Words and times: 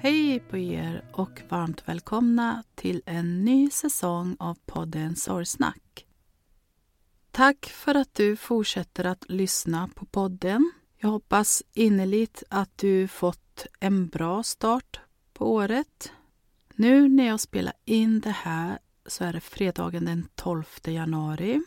Hej 0.00 0.40
på 0.40 0.58
er 0.58 1.04
och 1.12 1.42
varmt 1.48 1.88
välkomna 1.88 2.64
till 2.74 3.02
en 3.06 3.44
ny 3.44 3.70
säsong 3.70 4.36
av 4.38 4.58
podden 4.66 5.16
Sorgsnack. 5.16 6.06
Tack 7.30 7.66
för 7.66 7.94
att 7.94 8.14
du 8.14 8.36
fortsätter 8.36 9.04
att 9.04 9.24
lyssna 9.28 9.88
på 9.94 10.06
podden. 10.06 10.72
Jag 10.96 11.08
hoppas 11.08 11.62
innerligt 11.72 12.42
att 12.50 12.78
du 12.78 13.08
fått 13.08 13.66
en 13.80 14.08
bra 14.08 14.42
start 14.42 15.00
på 15.32 15.52
året. 15.52 16.12
Nu 16.74 17.08
när 17.08 17.26
jag 17.26 17.40
spelar 17.40 17.74
in 17.84 18.20
det 18.20 18.30
här 18.30 18.78
så 19.06 19.24
är 19.24 19.32
det 19.32 19.40
fredagen 19.40 20.04
den 20.04 20.28
12 20.34 20.64
januari. 20.84 21.62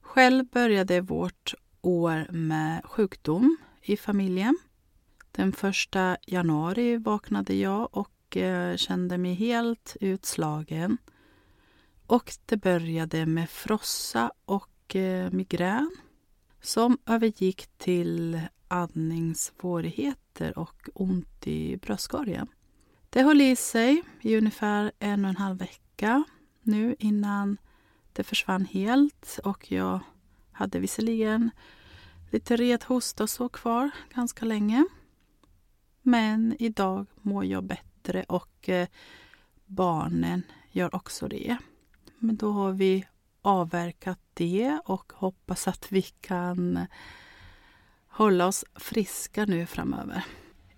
Själv 0.00 0.46
började 0.46 1.00
vårt 1.00 1.54
år 1.80 2.26
med 2.30 2.84
sjukdom 2.84 3.56
i 3.82 3.96
familjen. 3.96 4.58
Den 5.36 5.52
första 5.52 6.16
januari 6.26 6.96
vaknade 6.96 7.54
jag 7.54 7.88
och 7.96 8.36
eh, 8.36 8.76
kände 8.76 9.18
mig 9.18 9.34
helt 9.34 9.96
utslagen. 10.00 10.98
Och 12.06 12.32
det 12.46 12.56
började 12.56 13.26
med 13.26 13.50
frossa 13.50 14.32
och 14.44 14.96
eh, 14.96 15.30
migrän 15.30 15.90
som 16.60 16.98
övergick 17.06 17.66
till 17.78 18.40
andningssvårigheter 18.68 20.58
och 20.58 20.88
ont 20.94 21.46
i 21.46 21.76
bröstkorgen. 21.76 22.46
Det 23.10 23.22
höll 23.22 23.40
i 23.40 23.56
sig 23.56 24.02
i 24.20 24.36
ungefär 24.36 24.92
en 24.98 25.24
och 25.24 25.30
en 25.30 25.36
halv 25.36 25.58
vecka 25.58 26.24
nu 26.62 26.96
innan 26.98 27.56
det 28.12 28.24
försvann 28.24 28.64
helt 28.64 29.38
och 29.44 29.72
jag 29.72 30.00
hade 30.52 30.78
visserligen 30.78 31.50
lite 32.30 32.56
red 32.56 32.84
hosta 32.84 33.22
och 33.22 33.30
så 33.30 33.48
kvar 33.48 33.90
ganska 34.14 34.44
länge. 34.44 34.86
Men 36.08 36.56
idag 36.58 37.06
mår 37.22 37.44
jag 37.44 37.64
bättre 37.64 38.22
och 38.22 38.68
eh, 38.68 38.88
barnen 39.66 40.42
gör 40.70 40.94
också 40.94 41.28
det. 41.28 41.56
Men 42.18 42.36
då 42.36 42.50
har 42.50 42.72
vi 42.72 43.06
avverkat 43.42 44.18
det 44.34 44.80
och 44.84 45.12
hoppas 45.16 45.68
att 45.68 45.92
vi 45.92 46.02
kan 46.02 46.86
hålla 48.08 48.46
oss 48.46 48.64
friska 48.74 49.44
nu 49.44 49.66
framöver. 49.66 50.24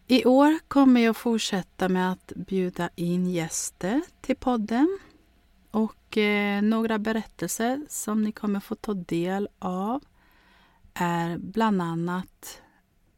I 0.06 0.24
år 0.24 0.58
kommer 0.68 1.00
jag 1.00 1.16
fortsätta 1.16 1.88
med 1.88 2.12
att 2.12 2.32
bjuda 2.36 2.90
in 2.94 3.30
gäster 3.30 4.02
till 4.20 4.36
podden 4.36 4.98
och 5.70 6.18
eh, 6.18 6.62
några 6.62 6.98
berättelser 6.98 7.86
som 7.88 8.22
ni 8.22 8.32
kommer 8.32 8.60
få 8.60 8.74
ta 8.74 8.94
del 8.94 9.48
av 9.58 10.04
är 10.94 11.38
bland 11.38 11.82
annat 11.82 12.62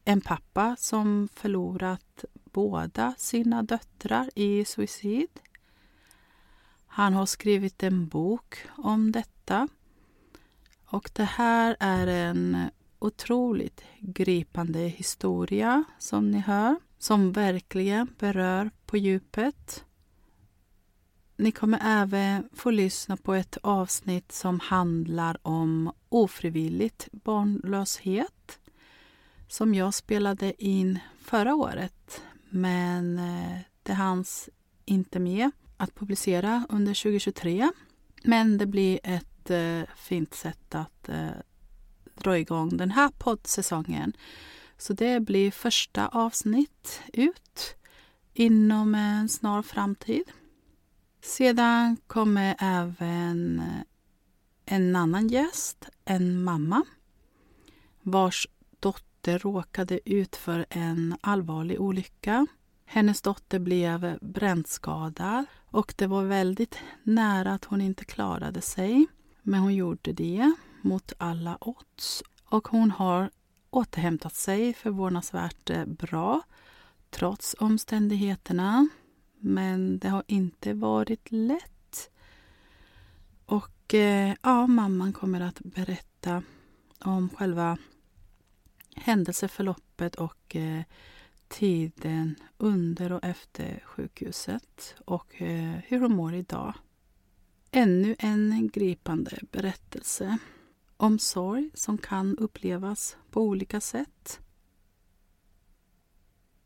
en 0.05 0.21
pappa 0.21 0.75
som 0.79 1.29
förlorat 1.33 2.25
båda 2.51 3.13
sina 3.17 3.63
döttrar 3.63 4.29
i 4.35 4.65
suicid. 4.65 5.39
Han 6.85 7.13
har 7.13 7.25
skrivit 7.25 7.83
en 7.83 8.07
bok 8.07 8.57
om 8.69 9.11
detta. 9.11 9.67
Och 10.85 11.11
det 11.13 11.23
här 11.23 11.77
är 11.79 12.07
en 12.07 12.57
otroligt 12.99 13.83
gripande 13.99 14.79
historia 14.79 15.83
som 15.99 16.31
ni 16.31 16.39
hör, 16.39 16.75
som 16.97 17.31
verkligen 17.31 18.07
berör 18.19 18.71
på 18.85 18.97
djupet. 18.97 19.85
Ni 21.37 21.51
kommer 21.51 21.79
även 21.83 22.49
få 22.53 22.71
lyssna 22.71 23.17
på 23.17 23.33
ett 23.33 23.57
avsnitt 23.63 24.31
som 24.31 24.59
handlar 24.59 25.37
om 25.47 25.91
ofrivilligt 26.09 27.09
barnlöshet 27.11 28.59
som 29.51 29.75
jag 29.75 29.93
spelade 29.93 30.63
in 30.63 30.99
förra 31.21 31.55
året, 31.55 32.21
men 32.49 33.19
eh, 33.19 33.59
det 33.83 33.93
hanns 33.93 34.49
inte 34.85 35.19
med 35.19 35.51
att 35.77 35.95
publicera 35.95 36.65
under 36.69 37.03
2023. 37.03 37.71
Men 38.23 38.57
det 38.57 38.65
blir 38.65 38.99
ett 39.03 39.49
eh, 39.49 39.81
fint 39.95 40.33
sätt 40.33 40.75
att 40.75 41.09
eh, 41.09 41.29
dra 42.15 42.37
igång 42.37 42.77
den 42.77 42.91
här 42.91 43.09
poddsäsongen. 43.09 44.13
Så 44.77 44.93
det 44.93 45.19
blir 45.19 45.51
första 45.51 46.07
avsnitt 46.07 47.01
ut 47.13 47.75
inom 48.33 48.95
en 48.95 49.29
snar 49.29 49.61
framtid. 49.61 50.31
Sedan 51.21 51.97
kommer 52.07 52.55
även 52.59 53.63
en 54.65 54.95
annan 54.95 55.27
gäst, 55.27 55.89
en 56.05 56.43
mamma 56.43 56.83
vars 58.01 58.47
dotter 59.21 59.39
råkade 59.39 60.09
ut 60.09 60.35
för 60.35 60.65
en 60.69 61.17
allvarlig 61.21 61.81
olycka. 61.81 62.47
Hennes 62.85 63.21
dotter 63.21 63.59
blev 63.59 64.17
brännskadad 64.21 65.45
och 65.65 65.93
det 65.97 66.07
var 66.07 66.23
väldigt 66.23 66.77
nära 67.03 67.53
att 67.53 67.65
hon 67.65 67.81
inte 67.81 68.05
klarade 68.05 68.61
sig. 68.61 69.07
Men 69.41 69.59
hon 69.59 69.75
gjorde 69.75 70.13
det 70.13 70.53
mot 70.81 71.13
alla 71.17 71.57
odds 71.61 72.23
och 72.45 72.67
hon 72.67 72.91
har 72.91 73.29
återhämtat 73.69 74.35
sig 74.35 74.73
förvånansvärt 74.73 75.69
eh, 75.69 75.85
bra 75.85 76.41
trots 77.09 77.55
omständigheterna. 77.59 78.89
Men 79.39 79.99
det 79.99 80.09
har 80.09 80.23
inte 80.27 80.73
varit 80.73 81.31
lätt. 81.31 82.09
Och 83.45 83.93
eh, 83.93 84.35
ja, 84.41 84.67
mamman 84.67 85.13
kommer 85.13 85.41
att 85.41 85.59
berätta 85.59 86.43
om 86.99 87.29
själva 87.29 87.77
händelseförloppet 88.95 90.15
och 90.15 90.55
eh, 90.55 90.81
tiden 91.47 92.35
under 92.57 93.11
och 93.11 93.23
efter 93.23 93.83
sjukhuset 93.85 94.95
och 95.05 95.41
eh, 95.41 95.79
hur 95.87 95.99
hon 95.99 96.15
mår 96.15 96.33
idag. 96.33 96.73
Ännu 97.71 98.15
en 98.19 98.69
gripande 98.73 99.39
berättelse 99.51 100.37
om 100.97 101.19
sorg 101.19 101.69
som 101.73 101.97
kan 101.97 102.37
upplevas 102.37 103.17
på 103.31 103.41
olika 103.41 103.81
sätt. 103.81 104.39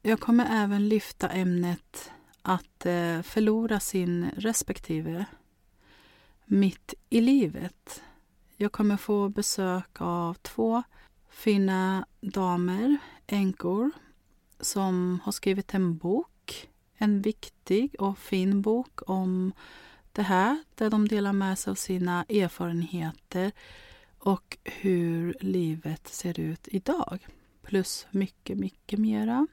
Jag 0.01 0.19
kommer 0.19 0.63
även 0.63 0.89
lyfta 0.89 1.29
ämnet 1.29 2.11
att 2.41 2.85
eh, 2.85 3.21
förlora 3.21 3.79
sin 3.79 4.29
respektive 4.37 5.25
mitt 6.45 6.93
i 7.09 7.21
livet. 7.21 8.03
Jag 8.57 8.71
kommer 8.71 8.97
få 8.97 9.29
besök 9.29 10.01
av 10.01 10.33
två 10.33 10.83
fina 11.35 12.05
damer, 12.21 12.97
änkor, 13.27 13.91
som 14.59 15.19
har 15.23 15.31
skrivit 15.31 15.73
en 15.73 15.97
bok. 15.97 16.69
En 16.97 17.21
viktig 17.21 17.95
och 17.99 18.17
fin 18.17 18.61
bok 18.61 19.09
om 19.09 19.53
det 20.11 20.21
här, 20.21 20.63
där 20.75 20.89
de 20.89 21.07
delar 21.07 21.33
med 21.33 21.59
sig 21.59 21.71
av 21.71 21.75
sina 21.75 22.23
erfarenheter 22.23 23.51
och 24.19 24.57
hur 24.63 25.37
livet 25.39 26.07
ser 26.07 26.39
ut 26.39 26.67
idag. 26.71 27.27
Plus 27.61 28.07
mycket, 28.11 28.57
mycket 28.57 28.99
mera. 28.99 29.47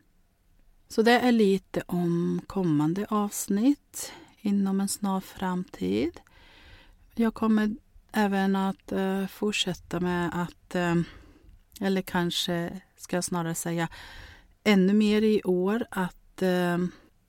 Så 0.89 1.03
det 1.03 1.21
är 1.21 1.33
lite 1.33 1.83
om 1.87 2.41
kommande 2.47 3.07
avsnitt 3.09 4.13
inom 4.41 4.81
en 4.81 4.89
snar 4.89 5.21
framtid. 5.21 6.21
Jag 7.15 7.35
kommer 7.35 7.77
även 8.13 8.57
att 8.57 8.93
eh, 8.93 9.27
fortsätta 9.27 10.01
med 10.01 10.31
att, 10.43 10.75
eh, 10.75 10.95
eller 11.81 12.03
kanske 12.03 12.81
ska 12.97 13.17
jag 13.17 13.25
snarare 13.25 13.55
säga 13.55 13.89
ännu 14.65 14.93
mer 14.93 15.23
i 15.23 15.43
år, 15.45 15.87
att 15.91 16.43
eh, 16.43 16.79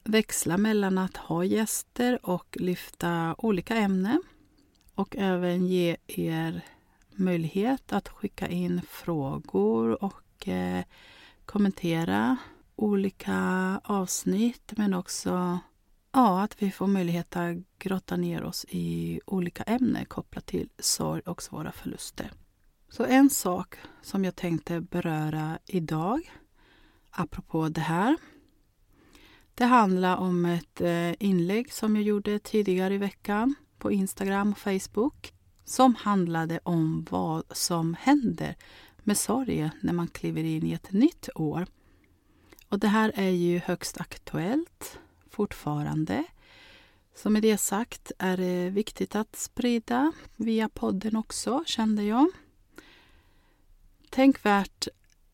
växla 0.03 0.57
mellan 0.57 0.97
att 0.97 1.17
ha 1.17 1.43
gäster 1.43 2.25
och 2.25 2.57
lyfta 2.59 3.35
olika 3.37 3.75
ämnen 3.75 4.23
och 4.95 5.15
även 5.17 5.67
ge 5.67 5.97
er 6.07 6.61
möjlighet 7.15 7.93
att 7.93 8.09
skicka 8.09 8.47
in 8.47 8.81
frågor 8.89 10.03
och 10.03 10.47
eh, 10.47 10.83
kommentera 11.45 12.37
olika 12.75 13.79
avsnitt 13.83 14.73
men 14.77 14.93
också 14.93 15.59
ja, 16.11 16.43
att 16.43 16.61
vi 16.61 16.71
får 16.71 16.87
möjlighet 16.87 17.35
att 17.35 17.57
grotta 17.79 18.15
ner 18.15 18.43
oss 18.43 18.65
i 18.69 19.19
olika 19.25 19.63
ämnen 19.63 20.05
kopplat 20.05 20.45
till 20.45 20.69
sorg 20.79 21.21
och 21.25 21.43
svåra 21.43 21.71
förluster. 21.71 22.31
Så 22.93 23.05
en 23.05 23.29
sak 23.29 23.75
som 24.01 24.25
jag 24.25 24.35
tänkte 24.35 24.81
beröra 24.81 25.59
idag 25.65 26.31
apropå 27.11 27.69
det 27.69 27.81
här 27.81 28.17
det 29.55 29.65
handlar 29.65 30.17
om 30.17 30.45
ett 30.45 30.81
eh, 30.81 31.23
inlägg 31.23 31.73
som 31.73 31.95
jag 31.95 32.05
gjorde 32.05 32.39
tidigare 32.39 32.93
i 32.93 32.97
veckan 32.97 33.55
på 33.77 33.91
Instagram 33.91 34.51
och 34.51 34.57
Facebook 34.57 35.33
som 35.65 35.95
handlade 35.95 36.59
om 36.63 37.07
vad 37.09 37.43
som 37.57 37.93
händer 37.99 38.55
med 38.97 39.17
sorgen 39.17 39.69
när 39.81 39.93
man 39.93 40.07
kliver 40.07 40.43
in 40.43 40.65
i 40.65 40.73
ett 40.73 40.91
nytt 40.91 41.29
år. 41.35 41.65
Och 42.69 42.79
det 42.79 42.87
här 42.87 43.11
är 43.15 43.29
ju 43.29 43.59
högst 43.59 44.01
aktuellt 44.01 44.99
fortfarande. 45.29 46.23
Så 47.15 47.29
med 47.29 47.41
det 47.41 47.57
sagt 47.57 48.11
är 48.19 48.37
det 48.37 48.69
viktigt 48.69 49.15
att 49.15 49.35
sprida 49.35 50.11
via 50.35 50.69
podden 50.69 51.15
också, 51.15 51.63
kände 51.65 52.03
jag. 52.03 52.27
Tänkvärt 54.13 54.87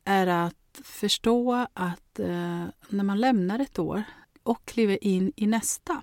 är 0.04 0.28
att 0.28 0.81
förstå 0.84 1.68
att 1.74 2.20
eh, 2.20 2.66
när 2.90 3.04
man 3.04 3.20
lämnar 3.20 3.60
ett 3.60 3.80
år 3.80 4.04
och 4.44 4.66
kliver 4.66 5.04
in 5.04 5.31
i 5.36 5.48
nästa 5.48 6.02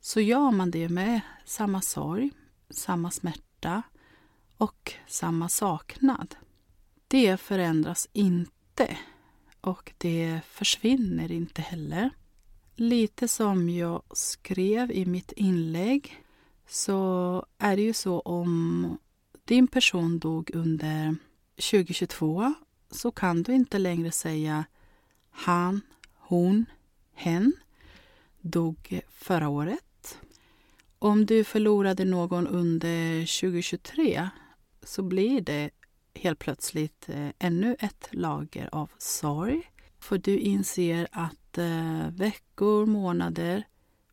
så 0.00 0.20
gör 0.20 0.50
man 0.50 0.70
det 0.70 0.88
med 0.88 1.20
samma 1.44 1.80
sorg, 1.80 2.30
samma 2.70 3.10
smärta 3.10 3.82
och 4.56 4.92
samma 5.06 5.48
saknad. 5.48 6.34
Det 7.08 7.36
förändras 7.36 8.08
inte 8.12 8.96
och 9.60 9.92
det 9.98 10.40
försvinner 10.48 11.32
inte 11.32 11.62
heller. 11.62 12.10
Lite 12.74 13.28
som 13.28 13.68
jag 13.68 14.02
skrev 14.10 14.92
i 14.92 15.06
mitt 15.06 15.32
inlägg 15.32 16.24
så 16.66 17.46
är 17.58 17.76
det 17.76 17.82
ju 17.82 17.92
så 17.92 18.20
om 18.20 18.98
din 19.44 19.66
person 19.68 20.18
dog 20.18 20.50
under 20.54 21.16
2022 21.58 22.54
så 22.90 23.10
kan 23.10 23.42
du 23.42 23.54
inte 23.54 23.78
längre 23.78 24.10
säga 24.10 24.64
han, 25.30 25.80
hon, 26.14 26.66
hen 27.14 27.52
dog 28.40 29.00
förra 29.08 29.48
året 29.48 29.82
om 30.98 31.26
du 31.26 31.44
förlorade 31.44 32.04
någon 32.04 32.46
under 32.46 33.20
2023 33.40 34.28
så 34.82 35.02
blir 35.02 35.40
det 35.40 35.70
helt 36.14 36.38
plötsligt 36.38 37.08
eh, 37.08 37.28
ännu 37.38 37.76
ett 37.80 38.08
lager 38.10 38.68
av 38.72 38.90
sorg. 38.98 39.70
För 39.98 40.18
du 40.18 40.38
inser 40.38 41.08
att 41.12 41.58
eh, 41.58 42.08
veckor, 42.10 42.86
månader 42.86 43.66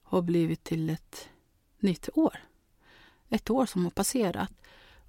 har 0.04 0.22
blivit 0.22 0.64
till 0.64 0.90
ett 0.90 1.30
nytt 1.80 2.10
år. 2.14 2.40
Ett 3.30 3.50
år 3.50 3.66
som 3.66 3.84
har 3.84 3.92
passerat. 3.92 4.52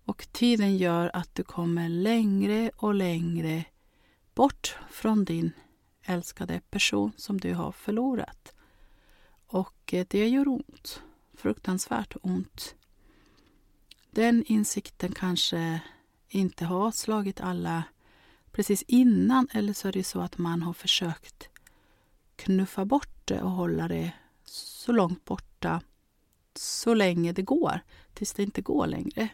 Och 0.07 0.29
tiden 0.33 0.77
gör 0.77 1.11
att 1.15 1.35
du 1.35 1.43
kommer 1.43 1.89
längre 1.89 2.71
och 2.77 2.95
längre 2.95 3.65
bort 4.35 4.77
från 4.91 5.25
din 5.25 5.53
älskade 6.03 6.61
person 6.71 7.13
som 7.17 7.41
du 7.41 7.55
har 7.55 7.73
förlorat. 7.73 8.55
Och 9.47 9.95
eh, 9.95 10.07
det 10.11 10.29
gör 10.29 10.49
ont 10.49 11.03
fruktansvärt 11.35 12.17
ont. 12.23 12.75
Den 14.11 14.45
insikten 14.47 15.13
kanske 15.13 15.81
inte 16.29 16.65
har 16.65 16.91
slagit 16.91 17.41
alla 17.41 17.83
precis 18.53 18.83
innan 18.83 19.49
eller 19.53 19.73
så 19.73 19.89
är 19.89 19.93
det 19.93 20.05
så 20.05 20.21
att 20.21 20.39
man 20.39 20.63
har 20.63 20.73
försökt 20.73 21.49
knuffa 22.37 22.85
bort 22.85 23.21
det 23.25 23.43
och 23.43 23.51
hålla 23.51 23.89
det 23.89 24.13
så 24.45 24.93
långt 24.93 25.25
borta 25.25 25.81
så 26.55 26.95
länge 26.95 27.33
det 27.33 27.43
går, 27.43 27.81
tills 28.15 28.33
det 28.33 28.43
inte 28.43 28.63
går 28.63 28.87
längre. 28.87 29.29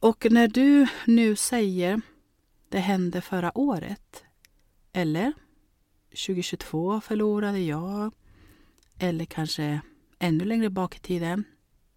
Och 0.00 0.26
när 0.30 0.48
du 0.48 0.86
nu 1.06 1.36
säger 1.36 2.00
det 2.68 2.78
hände 2.78 3.20
förra 3.20 3.58
året 3.58 4.24
eller 4.92 5.32
2022 6.10 7.00
förlorade 7.00 7.58
jag 7.58 8.14
eller 8.98 9.24
kanske 9.24 9.80
ännu 10.18 10.44
längre 10.44 10.70
bak 10.70 10.96
i 10.96 10.98
tiden. 10.98 11.44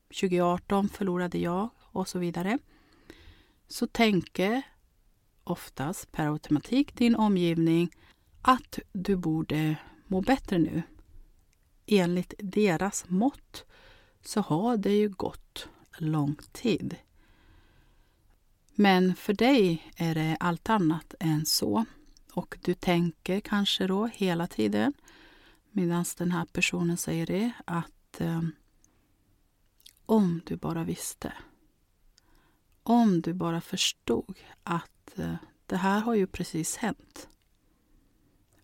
2018 0.07 0.89
förlorade 0.89 1.37
jag 1.37 1.69
och 1.79 2.07
så 2.07 2.19
vidare. 2.19 2.57
Så 3.67 3.87
tänker 3.87 4.61
oftast 5.43 6.11
per 6.11 6.31
automatik 6.31 6.95
din 6.95 7.15
omgivning 7.15 7.91
att 8.41 8.79
du 8.91 9.15
borde 9.15 9.75
må 10.07 10.21
bättre 10.21 10.57
nu. 10.57 10.83
Enligt 11.85 12.33
deras 12.39 13.05
mått 13.09 13.65
så 14.21 14.41
har 14.41 14.77
det 14.77 14.93
ju 14.93 15.09
gått 15.09 15.67
lång 15.97 16.35
tid. 16.51 16.95
Men 18.81 19.15
för 19.15 19.33
dig 19.33 19.91
är 19.95 20.15
det 20.15 20.37
allt 20.39 20.69
annat 20.69 21.13
än 21.19 21.45
så. 21.45 21.85
Och 22.33 22.57
du 22.61 22.73
tänker 22.73 23.39
kanske 23.39 23.87
då 23.87 24.05
hela 24.05 24.47
tiden 24.47 24.93
Medan 25.71 26.05
den 26.17 26.31
här 26.31 26.45
personen 26.45 26.97
säger 26.97 27.25
det 27.25 27.51
att 27.65 28.21
eh, 28.21 28.41
om 30.05 30.41
du 30.45 30.55
bara 30.55 30.83
visste. 30.83 31.33
Om 32.83 33.21
du 33.21 33.33
bara 33.33 33.61
förstod 33.61 34.39
att 34.63 35.19
eh, 35.19 35.35
det 35.65 35.77
här 35.77 35.99
har 35.99 36.15
ju 36.15 36.27
precis 36.27 36.77
hänt. 36.77 37.29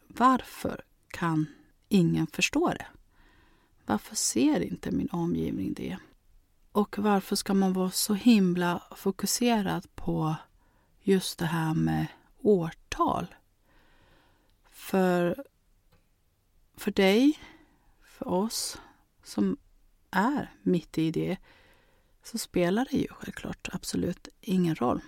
Varför 0.07 0.81
kan 1.07 1.45
ingen 1.87 2.27
förstå 2.27 2.69
det? 2.69 2.87
Varför 3.85 4.15
ser 4.15 4.59
inte 4.59 4.91
min 4.91 5.09
omgivning 5.09 5.73
det? 5.73 5.97
Och 6.77 6.99
varför 6.99 7.35
ska 7.35 7.53
man 7.53 7.73
vara 7.73 7.91
så 7.91 8.13
himla 8.13 8.83
fokuserad 8.95 9.95
på 9.95 10.35
just 11.01 11.39
det 11.39 11.45
här 11.45 11.73
med 11.73 12.07
årtal? 12.41 13.35
För, 14.69 15.43
för 16.75 16.91
dig, 16.91 17.39
för 18.03 18.27
oss 18.27 18.77
som 19.23 19.57
är 20.11 20.51
mitt 20.61 20.97
i 20.97 21.11
det 21.11 21.37
så 22.23 22.37
spelar 22.37 22.87
det 22.91 22.97
ju 22.97 23.07
självklart 23.07 23.69
absolut 23.71 24.27
ingen 24.41 24.75
roll. 24.75 25.01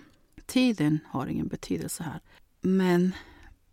Tiden 0.46 0.98
har 1.06 1.26
ingen 1.26 1.48
betydelse 1.48 2.02
här. 2.02 2.20
Men 2.60 3.14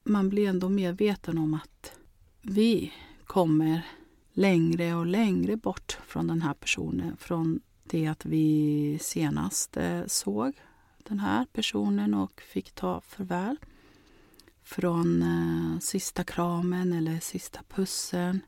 man 0.04 0.30
blir 0.30 0.50
ändå 0.50 0.70
medveten 0.70 1.38
om 1.38 1.54
att 1.54 1.92
vi 2.42 2.94
kommer 3.26 3.82
längre 4.32 4.96
och 4.96 5.06
längre 5.06 5.58
bort 5.58 5.98
från 6.08 6.28
den 6.28 6.42
här 6.42 6.54
personen. 6.54 7.18
Från 7.18 7.60
det 7.90 8.08
att 8.08 8.26
vi 8.26 8.98
senast 9.02 9.78
eh, 9.78 10.06
såg 10.06 10.54
den 10.98 11.20
här 11.20 11.46
personen 11.46 12.14
och 12.14 12.42
fick 12.42 12.72
ta 12.72 13.02
farväl. 13.02 13.58
Från 14.64 15.22
eh, 15.22 15.80
sista 15.80 16.24
kramen 16.24 16.94
eller 16.94 17.20
sista 17.20 17.60
pussen. 17.68 18.42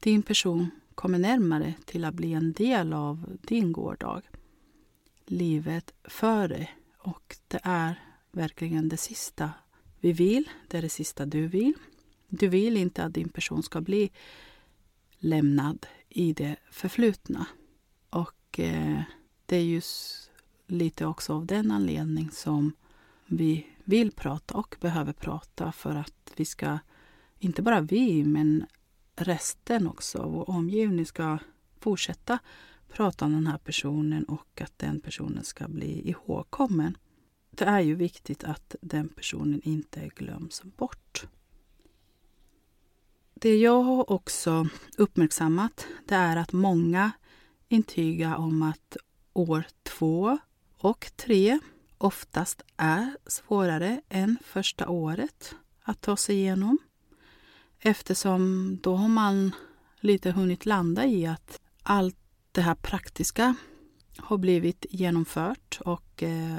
Din 0.00 0.22
person 0.22 0.70
kommer 0.94 1.18
närmare 1.18 1.74
till 1.84 2.04
att 2.04 2.14
bli 2.14 2.32
en 2.32 2.52
del 2.52 2.92
av 2.92 3.38
din 3.42 3.72
gårdag. 3.72 4.22
Livet 5.26 5.94
före 6.04 6.68
och 6.98 7.36
det 7.48 7.60
är 7.62 8.02
verkligen 8.32 8.88
det 8.88 8.96
sista 8.96 9.50
vi 10.00 10.12
vill. 10.12 10.48
Det 10.68 10.78
är 10.78 10.82
det 10.82 10.88
sista 10.88 11.26
du 11.26 11.46
vill. 11.46 11.74
Du 12.28 12.48
vill 12.48 12.76
inte 12.76 13.04
att 13.04 13.14
din 13.14 13.28
person 13.28 13.62
ska 13.62 13.80
bli 13.80 14.10
lämnad 15.18 15.86
i 16.08 16.32
det 16.32 16.56
förflutna. 16.70 17.46
Och 18.14 18.60
eh, 18.60 19.02
det 19.46 19.56
är 19.56 19.62
just 19.62 20.30
lite 20.66 21.06
också 21.06 21.34
av 21.34 21.46
den 21.46 21.70
anledning 21.70 22.30
som 22.30 22.72
vi 23.26 23.66
vill 23.84 24.12
prata 24.12 24.54
och 24.54 24.76
behöver 24.80 25.12
prata 25.12 25.72
för 25.72 25.94
att 25.94 26.32
vi 26.36 26.44
ska, 26.44 26.78
inte 27.38 27.62
bara 27.62 27.80
vi, 27.80 28.24
men 28.24 28.66
resten 29.16 29.86
också, 29.86 30.28
vår 30.28 30.50
omgivning 30.50 31.06
ska 31.06 31.38
fortsätta 31.80 32.38
prata 32.88 33.24
om 33.24 33.32
den 33.32 33.46
här 33.46 33.58
personen 33.58 34.24
och 34.24 34.60
att 34.60 34.78
den 34.78 35.00
personen 35.00 35.44
ska 35.44 35.68
bli 35.68 36.10
ihågkommen. 36.10 36.98
Det 37.50 37.64
är 37.64 37.80
ju 37.80 37.94
viktigt 37.94 38.44
att 38.44 38.76
den 38.80 39.08
personen 39.08 39.60
inte 39.64 40.10
glöms 40.16 40.62
bort. 40.62 41.26
Det 43.34 43.56
jag 43.56 43.82
har 43.82 44.10
också 44.10 44.68
uppmärksammat 44.96 45.86
det 46.06 46.14
är 46.14 46.36
att 46.36 46.52
många 46.52 47.12
intyga 47.74 48.36
om 48.36 48.62
att 48.62 48.96
år 49.32 49.64
två 49.82 50.38
och 50.78 51.10
tre 51.16 51.58
oftast 51.98 52.62
är 52.76 53.16
svårare 53.26 54.00
än 54.08 54.38
första 54.44 54.88
året 54.88 55.54
att 55.82 56.00
ta 56.00 56.16
sig 56.16 56.36
igenom. 56.36 56.78
Eftersom 57.78 58.76
då 58.82 58.96
har 58.96 59.08
man 59.08 59.52
lite 60.00 60.30
hunnit 60.30 60.66
landa 60.66 61.06
i 61.06 61.26
att 61.26 61.60
allt 61.82 62.16
det 62.52 62.60
här 62.60 62.74
praktiska 62.74 63.54
har 64.16 64.38
blivit 64.38 64.86
genomfört 64.90 65.80
och 65.84 66.22
eh, 66.22 66.56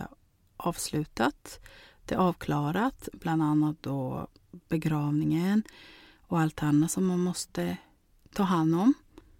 avslutat. 0.57 1.59
Det 2.05 2.15
är 2.15 2.19
avklarat, 2.19 3.09
bland 3.13 3.43
annat 3.43 3.75
då 3.81 4.27
begravningen 4.69 5.63
och 6.27 6.39
allt 6.39 6.63
annat 6.63 6.91
som 6.91 7.05
man 7.05 7.19
måste 7.19 7.77
ta 8.33 8.43
hand 8.43 8.75
om. 8.75 8.93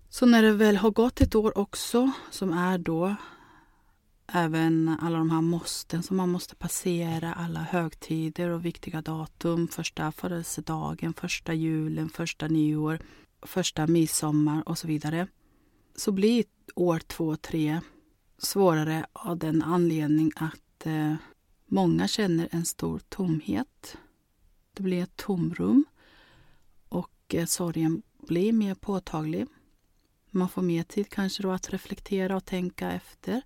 Så 0.10 0.26
när 0.26 0.42
det 0.42 0.52
väl 0.52 0.78
har 0.78 0.92
gått 0.92 1.22
ett 1.22 1.36
år 1.36 1.58
också, 1.58 2.12
som 2.32 2.54
är 2.54 2.78
då 2.78 3.16
även 4.28 4.98
alla 5.02 5.18
de 5.18 5.30
här 5.30 5.42
måsten 5.42 6.04
som 6.04 6.18
man 6.18 6.30
måste 6.30 6.56
passera, 6.56 7.34
alla 7.34 7.60
högtider 7.60 8.50
och 8.50 8.66
viktiga 8.66 9.02
datum, 9.02 9.68
första 9.68 10.12
födelsedagen, 10.12 11.14
första 11.14 11.54
julen, 11.54 12.10
första 12.10 12.48
nyår, 12.48 13.00
första 13.42 13.88
midsommar 13.88 14.70
och 14.70 14.78
så 14.78 14.88
vidare. 14.88 15.28
Så 15.96 16.12
blir 16.12 16.46
år 16.76 17.00
två, 17.00 17.36
tre 17.36 17.82
svårare 18.38 19.06
av 19.14 19.38
den 19.38 19.64
anledning 19.64 20.32
att 20.36 20.86
eh, 20.86 21.16
många 21.66 22.08
känner 22.08 22.50
en 22.52 22.66
stor 22.66 23.00
tomhet. 23.10 23.98
Det 24.74 24.84
blir 24.84 25.04
ett 25.04 25.16
tomrum 25.16 25.86
och 26.90 27.36
eh, 27.36 27.46
sorgen 27.46 28.02
blir 28.28 28.54
mer 28.54 28.76
påtaglig. 28.76 29.48
Man 30.36 30.50
får 30.50 30.62
mer 30.62 30.84
tid 30.84 31.10
kanske 31.10 31.44
då 31.44 31.52
att 31.52 31.74
reflektera 31.74 32.36
och 32.36 32.46
tänka 32.46 32.92
efter 32.92 33.42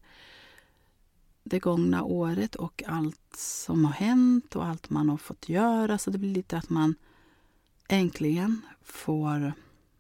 det 1.44 1.60
gångna 1.60 2.04
året 2.04 2.56
och 2.56 2.84
allt 2.88 3.36
som 3.36 3.86
har 3.86 3.92
hänt 3.92 4.56
och 4.56 4.66
allt 4.66 4.90
man 4.90 5.10
har 5.10 5.18
fått 5.18 5.50
göra. 5.50 5.98
Så 5.98 6.12
det 6.12 6.18
blir 6.18 6.34
lite 6.34 6.58
att 6.58 6.70
man 6.70 6.96
äntligen 7.88 8.62
får 8.82 9.54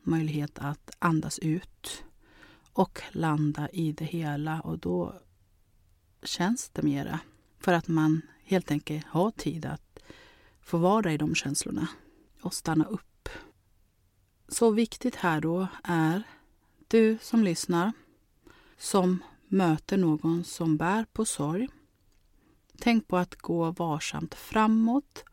möjlighet 0.03 0.59
att 0.59 0.95
andas 0.99 1.39
ut 1.39 2.03
och 2.73 3.01
landa 3.11 3.69
i 3.69 3.91
det 3.91 4.05
hela 4.05 4.61
och 4.61 4.79
då 4.79 5.13
känns 6.23 6.69
det 6.69 6.81
mera. 6.81 7.19
För 7.59 7.73
att 7.73 7.87
man 7.87 8.21
helt 8.43 8.71
enkelt 8.71 9.05
har 9.05 9.31
tid 9.31 9.65
att 9.65 9.99
få 10.61 10.77
vara 10.77 11.13
i 11.13 11.17
de 11.17 11.35
känslorna 11.35 11.87
och 12.41 12.53
stanna 12.53 12.85
upp. 12.85 13.29
Så 14.47 14.71
viktigt 14.71 15.15
här 15.15 15.41
då 15.41 15.67
är 15.83 16.23
du 16.89 17.17
som 17.21 17.43
lyssnar 17.43 17.91
som 18.77 19.23
möter 19.47 19.97
någon 19.97 20.43
som 20.43 20.77
bär 20.77 21.05
på 21.13 21.25
sorg. 21.25 21.69
Tänk 22.79 23.07
på 23.07 23.17
att 23.17 23.35
gå 23.35 23.71
varsamt 23.71 24.35
framåt. 24.35 25.23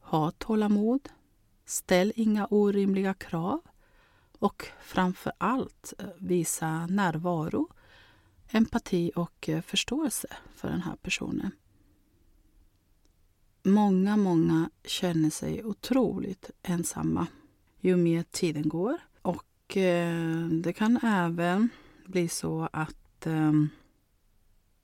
Ha 0.00 0.30
tålamod. 0.30 1.08
Ställ 1.64 2.12
inga 2.16 2.46
orimliga 2.46 3.14
krav. 3.14 3.60
Och 4.38 4.66
framför 4.82 5.32
allt 5.38 5.92
eh, 5.98 6.06
visa 6.18 6.86
närvaro, 6.86 7.68
empati 8.48 9.12
och 9.16 9.48
eh, 9.48 9.62
förståelse 9.62 10.28
för 10.54 10.68
den 10.68 10.82
här 10.82 10.96
personen. 10.96 11.50
Många, 13.62 14.16
många 14.16 14.70
känner 14.84 15.30
sig 15.30 15.64
otroligt 15.64 16.50
ensamma 16.62 17.26
ju 17.80 17.96
mer 17.96 18.22
tiden 18.22 18.68
går. 18.68 18.98
Och 19.64 19.76
eh, 19.76 20.46
det 20.46 20.72
kan 20.72 20.96
även 21.02 21.68
bli 22.06 22.28
så 22.28 22.68
att 22.72 23.26
ehm, 23.26 23.68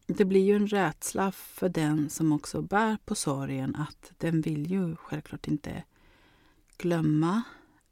det 0.07 0.25
blir 0.25 0.45
ju 0.45 0.57
en 0.57 0.67
rädsla 0.67 1.33
för 1.33 1.69
den 1.69 2.11
som 2.11 2.33
också 2.33 2.63
bär 2.63 2.99
på 3.05 3.15
sorgen 3.15 3.77
att 3.77 4.13
den 4.19 4.41
vill 4.41 4.71
ju 4.71 4.97
självklart 4.97 5.49
inte 5.49 5.85
glömma 6.77 7.43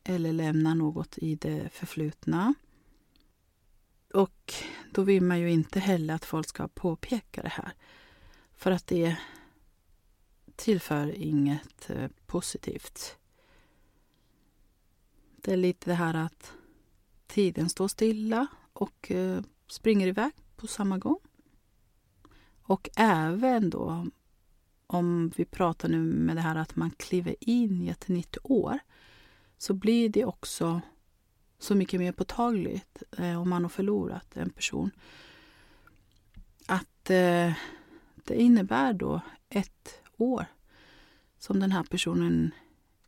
eller 0.04 0.32
lämna 0.32 0.74
något 0.74 1.18
i 1.18 1.34
det 1.34 1.68
förflutna. 1.72 2.54
Och 4.14 4.54
då 4.90 5.02
vill 5.02 5.22
man 5.22 5.40
ju 5.40 5.50
inte 5.50 5.80
heller 5.80 6.14
att 6.14 6.24
folk 6.24 6.48
ska 6.48 6.68
påpeka 6.68 7.42
det 7.42 7.48
här. 7.48 7.72
För 8.54 8.70
att 8.70 8.86
det 8.86 9.16
tillför 10.56 11.14
inget 11.14 11.90
eh, 11.90 12.10
positivt. 12.26 13.16
Det 15.36 15.52
är 15.52 15.56
lite 15.56 15.90
det 15.90 15.94
här 15.94 16.14
att 16.14 16.52
tiden 17.28 17.68
står 17.68 17.88
stilla 17.88 18.46
och 18.72 19.10
eh, 19.10 19.42
springer 19.68 20.06
iväg 20.06 20.32
på 20.56 20.66
samma 20.66 20.98
gång. 20.98 21.18
Och 22.62 22.88
även 22.96 23.70
då 23.70 24.06
om 24.86 25.32
vi 25.36 25.44
pratar 25.44 25.88
nu 25.88 25.98
med 25.98 26.36
det 26.36 26.42
här 26.42 26.56
att 26.56 26.76
man 26.76 26.90
kliver 26.90 27.34
in 27.40 27.82
i 27.82 27.88
ett 27.88 28.08
nytt 28.08 28.36
år 28.42 28.78
så 29.58 29.74
blir 29.74 30.08
det 30.08 30.24
också 30.24 30.80
så 31.58 31.74
mycket 31.74 32.00
mer 32.00 32.12
påtagligt 32.12 33.02
eh, 33.18 33.40
om 33.40 33.50
man 33.50 33.62
har 33.62 33.68
förlorat 33.68 34.36
en 34.36 34.50
person. 34.50 34.90
Att 36.66 37.10
eh, 37.10 37.52
det 38.14 38.34
innebär 38.34 38.92
då 38.92 39.20
ett 39.48 40.00
år 40.16 40.46
som 41.38 41.60
den 41.60 41.72
här 41.72 41.82
personen 41.82 42.50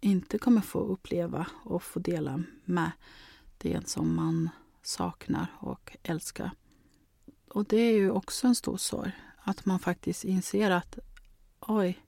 inte 0.00 0.38
kommer 0.38 0.60
få 0.60 0.78
uppleva 0.78 1.46
och 1.64 1.82
få 1.82 1.98
dela 1.98 2.42
med 2.64 2.90
det 3.60 3.88
som 3.88 4.14
man 4.14 4.50
saknar 4.82 5.46
och 5.58 5.96
älskar. 6.02 6.50
Och 7.48 7.64
det 7.64 7.76
är 7.76 7.92
ju 7.92 8.10
också 8.10 8.46
en 8.46 8.54
stor 8.54 8.76
sorg. 8.76 9.12
Att 9.42 9.66
man 9.66 9.78
faktiskt 9.78 10.24
inser 10.24 10.70
att 10.70 10.98
oj, 11.60 11.98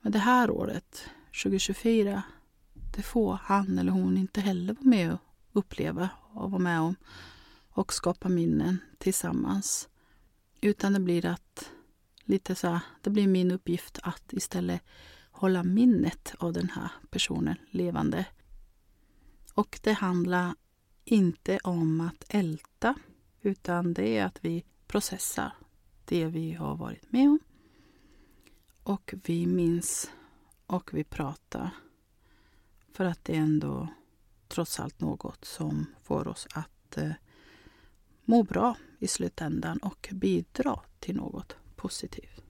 men 0.00 0.12
det 0.12 0.18
här 0.18 0.50
året, 0.50 1.04
2024, 1.42 2.22
det 2.96 3.02
får 3.02 3.38
han 3.42 3.78
eller 3.78 3.92
hon 3.92 4.16
inte 4.16 4.40
heller 4.40 4.74
vara 4.74 4.84
med 4.84 5.12
och 5.12 5.20
uppleva 5.52 6.08
och 6.32 6.50
vara 6.50 6.62
med 6.62 6.80
om 6.80 6.94
och 7.68 7.92
skapa 7.92 8.28
minnen 8.28 8.78
tillsammans. 8.98 9.88
Utan 10.60 10.92
det 10.92 11.00
blir 11.00 11.26
att 11.26 11.70
lite 12.24 12.54
så 12.54 12.68
här, 12.68 12.80
det 13.00 13.10
blir 13.10 13.26
min 13.26 13.50
uppgift 13.50 13.98
att 14.02 14.32
istället 14.32 14.82
hålla 15.30 15.62
minnet 15.62 16.34
av 16.38 16.52
den 16.52 16.70
här 16.70 16.90
personen 17.10 17.56
levande. 17.70 18.26
Och 19.60 19.80
det 19.82 19.92
handlar 19.92 20.54
inte 21.04 21.58
om 21.58 22.00
att 22.00 22.24
älta, 22.28 22.94
utan 23.40 23.94
det 23.94 24.18
är 24.18 24.24
att 24.24 24.44
vi 24.44 24.64
processar 24.86 25.52
det 26.04 26.26
vi 26.26 26.52
har 26.52 26.76
varit 26.76 27.12
med 27.12 27.28
om. 27.28 27.38
Och 28.82 29.14
vi 29.24 29.46
minns 29.46 30.10
och 30.66 30.94
vi 30.94 31.04
pratar. 31.04 31.70
För 32.92 33.04
att 33.04 33.24
det 33.24 33.36
är 33.36 33.40
ändå 33.40 33.88
trots 34.48 34.80
allt 34.80 35.00
något 35.00 35.44
som 35.44 35.86
får 36.02 36.28
oss 36.28 36.46
att 36.54 36.96
eh, 36.96 37.12
må 38.24 38.42
bra 38.42 38.76
i 38.98 39.06
slutändan 39.06 39.78
och 39.78 40.08
bidra 40.12 40.80
till 40.98 41.16
något 41.16 41.56
positivt. 41.76 42.49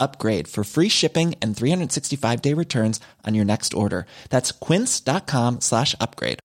upgrade 0.00 0.48
for 0.48 0.64
free 0.64 0.88
shipping 0.88 1.34
and 1.42 1.56
365 1.56 2.40
day 2.40 2.54
returns 2.54 3.00
on 3.26 3.34
your 3.34 3.44
next 3.44 3.74
order. 3.74 4.06
That's 4.30 4.50
quince.com 4.50 5.60
slash 5.60 5.94
upgrade. 6.00 6.40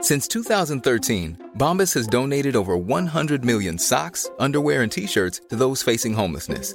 Since 0.00 0.26
2013, 0.28 1.50
Bombas 1.58 1.94
has 1.94 2.08
donated 2.08 2.56
over 2.56 2.76
100 2.76 3.44
million 3.44 3.78
socks, 3.78 4.28
underwear, 4.38 4.82
and 4.82 4.90
t 4.90 5.06
shirts 5.06 5.42
to 5.50 5.54
those 5.54 5.82
facing 5.84 6.14
homelessness. 6.14 6.74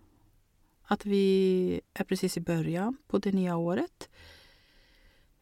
Att 0.91 1.05
vi 1.05 1.81
är 1.93 2.03
precis 2.03 2.37
i 2.37 2.41
början 2.41 2.97
på 3.07 3.17
det 3.17 3.31
nya 3.31 3.57
året. 3.57 4.09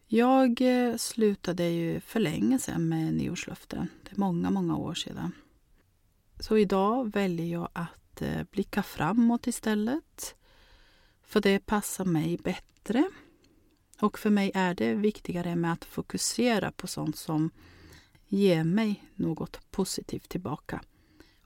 Jag 0.08 0.62
eh, 0.62 0.96
slutade 0.98 1.70
ju 1.70 2.00
för 2.00 2.20
länge 2.20 2.60
sedan 2.60 2.90
med 2.90 3.14
nyårslöften. 3.14 3.88
Det 4.04 4.12
är 4.12 4.20
många, 4.20 4.50
många 4.50 4.78
år 4.78 4.94
sedan. 4.94 5.32
Så 6.40 6.58
idag 6.58 7.12
väljer 7.12 7.46
jag 7.46 7.70
att 7.74 8.22
eh, 8.22 8.44
blicka 8.52 8.84
framåt 8.84 9.48
istället. 9.48 10.36
För 11.24 11.42
det 11.42 11.60
passar 11.60 12.06
mig 12.06 12.38
bättre. 12.38 13.10
Och 14.02 14.20
för 14.20 14.30
mig 14.30 14.52
är 14.54 14.74
det 14.74 14.94
viktigare 14.94 15.56
med 15.56 15.74
att 15.74 15.86
fokusera 15.86 16.72
på 16.72 16.88
sånt 16.88 17.16
som 17.18 17.52
ger 18.28 18.64
mig 18.64 19.04
något 19.16 19.72
positivt 19.72 20.30
tillbaka 20.30 20.82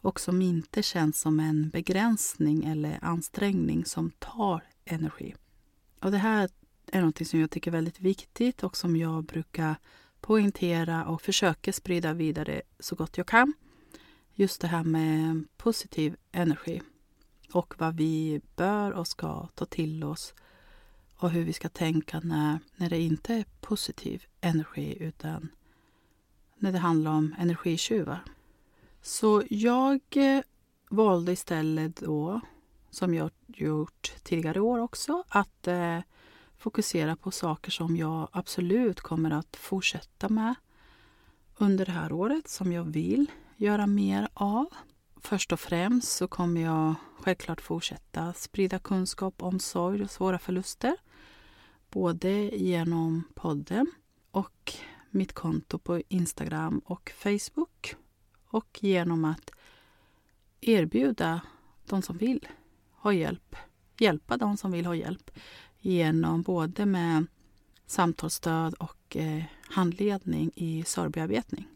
och 0.03 0.19
som 0.19 0.41
inte 0.41 0.83
känns 0.83 1.19
som 1.19 1.39
en 1.39 1.69
begränsning 1.69 2.63
eller 2.63 2.99
ansträngning 3.01 3.85
som 3.85 4.11
tar 4.11 4.63
energi. 4.85 5.35
Och 5.99 6.11
det 6.11 6.17
här 6.17 6.49
är 6.91 7.01
något 7.01 7.27
som 7.27 7.39
jag 7.39 7.51
tycker 7.51 7.71
är 7.71 7.75
väldigt 7.75 7.99
viktigt 7.99 8.63
och 8.63 8.77
som 8.77 8.95
jag 8.95 9.23
brukar 9.23 9.75
poängtera 10.21 11.05
och 11.05 11.21
försöker 11.21 11.71
sprida 11.71 12.13
vidare 12.13 12.61
så 12.79 12.95
gott 12.95 13.17
jag 13.17 13.27
kan. 13.27 13.53
Just 14.33 14.61
det 14.61 14.67
här 14.67 14.83
med 14.83 15.43
positiv 15.57 16.15
energi 16.31 16.81
och 17.51 17.73
vad 17.77 17.95
vi 17.95 18.41
bör 18.55 18.91
och 18.91 19.07
ska 19.07 19.47
ta 19.55 19.65
till 19.65 20.03
oss 20.03 20.33
och 21.15 21.29
hur 21.29 21.43
vi 21.43 21.53
ska 21.53 21.69
tänka 21.69 22.19
när, 22.19 22.59
när 22.75 22.89
det 22.89 22.99
inte 22.99 23.33
är 23.33 23.45
positiv 23.61 24.25
energi 24.41 24.97
utan 24.99 25.49
när 26.57 26.71
det 26.71 26.79
handlar 26.79 27.11
om 27.11 27.35
energitjuvar. 27.39 28.23
Så 29.05 29.43
jag 29.49 29.99
eh, 30.15 30.41
valde 30.89 31.31
istället 31.31 31.95
då, 31.95 32.41
som 32.89 33.13
jag 33.13 33.31
gjort 33.47 34.13
tidigare 34.23 34.59
år 34.59 34.79
också, 34.79 35.23
att 35.29 35.67
eh, 35.67 35.99
fokusera 36.57 37.15
på 37.15 37.31
saker 37.31 37.71
som 37.71 37.97
jag 37.97 38.27
absolut 38.31 39.01
kommer 39.01 39.31
att 39.31 39.55
fortsätta 39.55 40.29
med 40.29 40.55
under 41.57 41.85
det 41.85 41.91
här 41.91 42.11
året, 42.11 42.47
som 42.47 42.71
jag 42.71 42.83
vill 42.83 43.31
göra 43.55 43.87
mer 43.87 44.29
av. 44.33 44.65
Först 45.15 45.51
och 45.51 45.59
främst 45.59 46.11
så 46.11 46.27
kommer 46.27 46.61
jag 46.61 46.95
självklart 47.19 47.61
fortsätta 47.61 48.33
sprida 48.33 48.79
kunskap 48.79 49.43
om 49.43 49.59
sorg 49.59 50.03
och 50.03 50.11
svåra 50.11 50.39
förluster. 50.39 50.95
Både 51.89 52.29
genom 52.57 53.23
podden 53.33 53.87
och 54.31 54.73
mitt 55.09 55.33
konto 55.33 55.77
på 55.77 56.01
Instagram 56.07 56.81
och 56.85 57.11
Facebook 57.15 57.62
och 58.53 58.79
genom 58.83 59.25
att 59.25 59.51
erbjuda 60.61 61.41
de 61.85 62.01
som 62.01 62.17
vill 62.17 62.47
ha 62.91 63.13
hjälp, 63.13 63.55
hjälpa 63.99 64.37
de 64.37 64.57
som 64.57 64.71
vill 64.71 64.85
ha 64.85 64.95
hjälp 64.95 65.31
genom 65.79 66.41
både 66.41 66.85
med 66.85 67.25
samtalsstöd 67.85 68.73
och 68.73 69.17
eh, 69.17 69.43
handledning 69.69 70.51
i 70.55 70.83
sorgbearbetning. 70.83 71.67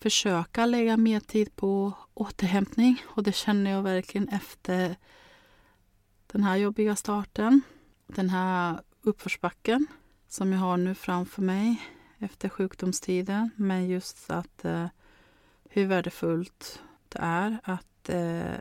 Försöka 0.00 0.66
lägga 0.66 0.96
mer 0.96 1.20
tid 1.20 1.56
på 1.56 1.92
återhämtning 2.14 3.02
och 3.06 3.22
det 3.22 3.34
känner 3.34 3.70
jag 3.70 3.82
verkligen 3.82 4.28
efter 4.28 4.96
den 6.26 6.42
här 6.42 6.56
jobbiga 6.56 6.96
starten. 6.96 7.62
Den 8.06 8.30
här 8.30 8.80
uppförsbacken 9.02 9.86
som 10.28 10.52
jag 10.52 10.60
har 10.60 10.76
nu 10.76 10.94
framför 10.94 11.42
mig 11.42 11.82
efter 12.18 12.48
sjukdomstiden. 12.48 13.50
Men 13.56 13.88
just 13.88 14.30
att 14.30 14.64
eh, 14.64 14.86
hur 15.64 15.86
värdefullt 15.86 16.82
det 17.08 17.18
är 17.18 17.58
att 17.62 18.08
eh, 18.08 18.54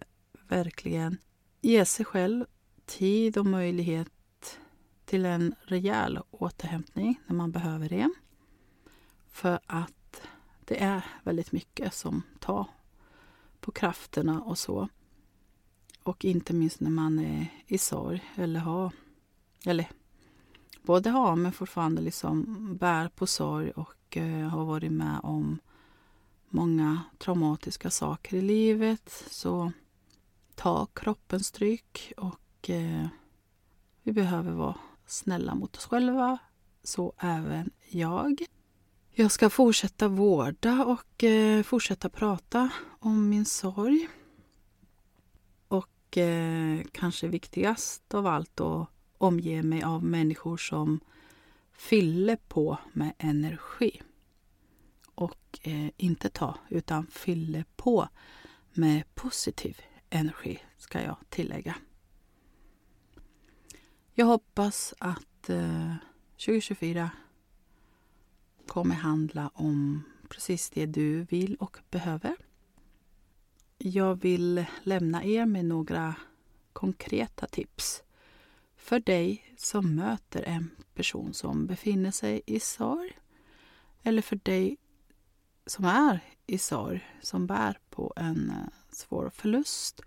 verkligen 0.48 1.18
ge 1.62 1.86
sig 1.86 2.06
själv 2.06 2.46
tid 2.86 3.38
och 3.38 3.46
möjlighet 3.46 4.60
till 5.06 5.26
en 5.26 5.56
rejäl 5.62 6.20
återhämtning 6.32 7.20
när 7.28 7.36
man 7.36 7.52
behöver 7.52 7.90
det. 7.90 8.10
För 9.28 9.60
att 9.66 10.22
det 10.66 10.84
är 10.84 11.06
väldigt 11.24 11.52
mycket 11.52 11.94
som 11.94 12.22
tar 12.40 12.68
på 13.60 13.72
krafterna 13.72 14.42
och 14.42 14.58
så. 14.58 14.90
Och 16.04 16.26
inte 16.26 16.54
minst 16.54 16.80
när 16.80 16.90
man 16.90 17.20
är 17.20 17.48
i 17.68 17.78
sorg 17.78 18.24
eller 18.36 18.60
har, 18.60 18.92
eller 19.66 19.92
både 20.86 21.10
har 21.10 21.36
men 21.36 21.52
fortfarande 21.52 22.02
liksom 22.02 22.46
bär 22.78 23.08
på 23.08 23.28
sorg 23.28 23.72
och 23.72 24.18
eh, 24.18 24.48
har 24.48 24.66
varit 24.66 24.92
med 24.92 25.20
om 25.24 25.60
många 26.50 27.04
traumatiska 27.18 27.90
saker 27.90 28.38
i 28.38 28.42
livet. 28.42 29.26
Så 29.30 29.72
ta 30.56 30.86
kroppen 30.86 31.40
stryk 31.40 32.14
och 32.18 32.70
eh, 32.70 33.08
vi 34.04 34.12
behöver 34.12 34.52
vara 34.52 34.76
snälla 35.06 35.56
mot 35.56 35.78
oss 35.78 35.86
själva. 35.86 36.38
Så 36.84 37.14
även 37.18 37.72
jag. 37.90 38.46
Jag 39.12 39.32
ska 39.32 39.50
fortsätta 39.50 40.08
vårda 40.08 40.86
och 40.86 41.24
eh, 41.24 41.64
fortsätta 41.64 42.10
prata 42.10 42.70
om 43.00 43.30
min 43.30 43.46
sorg. 43.46 44.10
Och 45.68 46.18
eh, 46.18 46.82
kanske 46.92 47.28
viktigast 47.28 48.14
av 48.14 48.28
allt 48.28 48.52
då 48.56 48.88
omge 49.26 49.64
mig 49.64 49.84
av 49.84 50.04
människor 50.04 50.58
som 50.58 51.00
fyller 51.74 52.36
på 52.36 52.78
med 52.94 53.14
energi. 53.18 54.02
Och 55.16 55.60
eh, 55.62 55.90
inte 55.98 56.30
ta, 56.30 56.58
utan 56.70 57.08
fyller 57.08 57.66
på 57.76 58.10
med 58.74 59.16
positiv 59.16 59.82
energi, 60.10 60.60
ska 60.78 61.02
jag 61.02 61.18
tillägga. 61.30 61.76
Jag 64.14 64.26
hoppas 64.26 64.94
att 65.00 65.50
eh, 65.50 65.94
2024 66.32 67.10
kommer 68.68 68.96
handla 68.96 69.52
om 69.54 70.04
precis 70.30 70.70
det 70.70 70.86
du 70.86 71.24
vill 71.24 71.56
och 71.56 71.78
behöver. 71.92 72.36
Jag 73.78 74.22
vill 74.22 74.66
lämna 74.84 75.24
er 75.24 75.46
med 75.46 75.66
några 75.66 76.16
konkreta 76.74 77.48
tips 77.48 78.04
för 78.86 79.00
dig 79.00 79.56
som 79.58 79.96
möter 79.96 80.44
en 80.44 80.72
person 80.94 81.34
som 81.34 81.66
befinner 81.66 82.12
sig 82.12 82.42
i 82.46 82.60
sorg 82.60 83.20
eller 84.04 84.22
för 84.22 84.36
dig 84.36 84.78
som 85.66 85.86
är 85.86 86.20
i 86.48 86.58
sorg, 86.58 87.06
som 87.22 87.48
bär 87.48 87.80
på 87.90 88.14
en 88.16 88.50
eh, 88.50 88.74
svår 88.92 89.30
förlust 89.30 90.02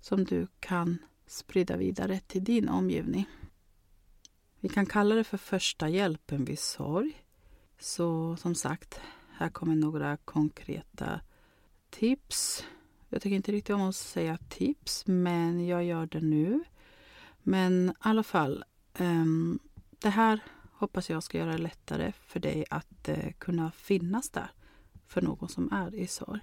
som 0.00 0.24
du 0.24 0.46
kan 0.60 0.98
sprida 1.26 1.76
vidare 1.76 2.20
till 2.20 2.44
din 2.44 2.68
omgivning. 2.68 3.24
Vi 4.60 4.68
kan 4.68 4.86
kalla 4.86 5.14
det 5.14 5.24
för 5.24 5.38
första 5.38 5.88
hjälpen 5.88 6.44
vid 6.44 6.58
sorg. 6.58 7.24
Så 7.78 8.36
som 8.36 8.54
sagt, 8.54 9.00
här 9.32 9.48
kommer 9.48 9.74
några 9.74 10.16
konkreta 10.16 11.20
tips. 11.90 12.64
Jag 13.08 13.22
tycker 13.22 13.36
inte 13.36 13.52
riktigt 13.52 13.74
om 13.74 13.82
att 13.82 13.96
säga 13.96 14.38
tips, 14.48 15.06
men 15.06 15.66
jag 15.66 15.84
gör 15.84 16.06
det 16.06 16.20
nu. 16.20 16.64
Men 17.48 17.88
i 17.90 17.92
alla 17.98 18.22
fall, 18.22 18.64
um, 18.98 19.58
det 19.90 20.08
här 20.08 20.40
hoppas 20.72 21.10
jag 21.10 21.22
ska 21.22 21.38
göra 21.38 21.52
det 21.52 21.58
lättare 21.58 22.12
för 22.12 22.40
dig 22.40 22.64
att 22.70 23.08
uh, 23.08 23.32
kunna 23.38 23.70
finnas 23.70 24.30
där 24.30 24.50
för 25.06 25.22
någon 25.22 25.48
som 25.48 25.72
är 25.72 25.94
i 25.94 26.06
sorg. 26.06 26.40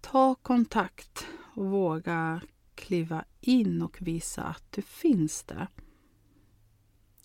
Ta 0.00 0.34
kontakt 0.34 1.26
och 1.54 1.66
våga 1.66 2.40
kliva 2.74 3.24
in 3.40 3.82
och 3.82 3.98
visa 4.00 4.42
att 4.42 4.72
du 4.72 4.82
finns 4.82 5.42
där. 5.42 5.68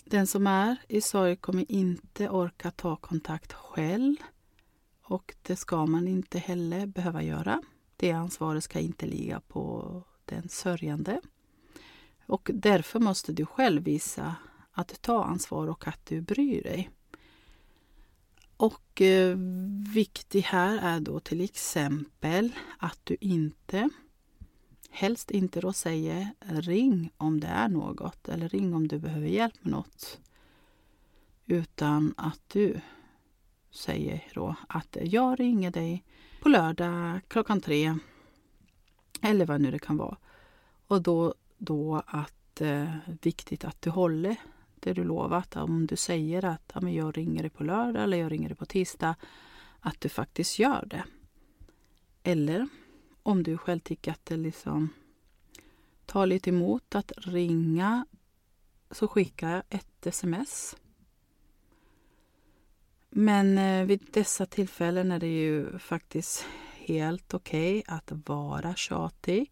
Den 0.06 0.28
som 0.28 0.48
är 0.48 0.78
i 0.88 1.02
sorg 1.02 1.36
kommer 1.36 1.72
inte 1.72 2.30
orka 2.30 2.72
ta 2.72 2.96
kontakt 2.96 3.54
själv 3.54 4.16
och 5.04 5.36
det 5.42 5.56
ska 5.56 5.86
man 5.86 6.08
inte 6.08 6.40
heller 6.40 6.86
behöva 6.86 7.24
göra. 7.24 7.62
Det 7.96 8.12
ansvaret 8.12 8.64
ska 8.64 8.80
inte 8.80 9.06
ligga 9.06 9.40
på 9.40 10.04
den 10.26 10.50
sörjande. 10.50 11.22
Och 12.32 12.52
därför 12.54 13.00
måste 13.00 13.32
du 13.32 13.46
själv 13.46 13.84
visa 13.84 14.36
att 14.72 14.88
du 14.88 14.96
tar 14.96 15.24
ansvar 15.24 15.68
och 15.68 15.88
att 15.88 16.06
du 16.06 16.22
bryr 16.22 16.64
dig. 16.64 16.90
Och 18.58 19.02
eh, 19.02 19.38
viktigt 19.94 20.46
här 20.46 20.78
är 20.78 21.00
då 21.00 21.20
till 21.20 21.42
exempel 21.42 22.52
att 22.78 23.00
du 23.04 23.18
inte, 23.20 23.90
helst 24.90 25.32
inte 25.32 25.62
då 25.62 25.74
säger 25.74 26.30
ring 26.40 27.12
om 27.18 27.40
det 27.40 27.48
är 27.48 27.70
något 27.70 28.30
eller 28.30 28.50
ring 28.50 28.74
om 28.74 28.88
du 28.88 29.00
behöver 29.00 29.28
hjälp 29.28 29.56
med 29.62 29.72
något. 29.72 30.20
Utan 31.46 32.14
att 32.18 32.42
du 32.48 32.82
säger 33.72 34.24
då 34.34 34.56
att 34.68 34.98
jag 35.02 35.40
ringer 35.40 35.72
dig 35.72 36.04
på 36.42 36.50
lördag 36.50 37.20
klockan 37.28 37.62
tre 37.62 37.98
eller 39.22 39.46
vad 39.46 39.62
nu 39.62 39.72
det 39.72 39.80
kan 39.80 39.98
vara. 39.98 40.18
Och 40.88 41.02
då, 41.02 41.34
då 41.62 42.04
att 42.08 42.62
eh, 42.62 42.96
viktigt 43.22 43.66
att 43.66 43.82
du 43.82 43.90
håller 43.90 44.36
det 44.76 44.94
du 44.94 45.04
lovat. 45.04 45.56
Om 45.56 45.88
du 45.88 45.96
säger 45.96 46.46
att 46.46 46.72
ja, 46.74 46.82
men 46.82 46.94
jag 46.94 47.18
ringer 47.18 47.42
dig 47.42 47.50
på 47.50 47.64
lördag 47.64 48.04
eller 48.04 48.18
jag 48.18 48.32
ringer 48.32 48.50
dig 48.50 48.58
på 48.58 48.66
tisdag, 48.66 49.16
att 49.80 50.02
du 50.02 50.10
faktiskt 50.10 50.60
gör 50.60 50.86
det. 50.86 51.04
Eller 52.24 52.68
om 53.24 53.44
du 53.44 53.58
själv 53.58 53.80
tycker 53.80 54.12
att 54.12 54.26
det 54.26 54.38
liksom 54.38 54.90
tar 56.06 56.26
lite 56.26 56.50
emot 56.50 56.96
att 56.96 57.12
ringa 57.18 58.06
så 58.92 59.08
skicka 59.08 59.64
ett 59.70 60.08
sms. 60.08 60.76
Men 63.10 63.58
eh, 63.58 63.86
vid 63.86 64.08
dessa 64.12 64.46
tillfällen 64.46 65.12
är 65.12 65.20
det 65.20 65.42
ju 65.42 65.80
faktiskt 65.80 66.46
helt 66.76 67.34
okej 67.34 67.80
okay 67.80 67.96
att 67.96 68.12
vara 68.12 68.76
tjatig. 68.76 69.52